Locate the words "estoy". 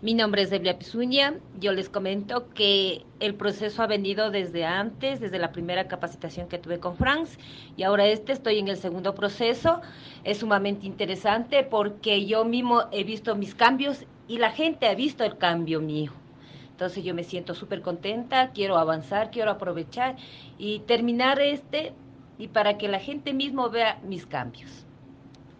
8.32-8.58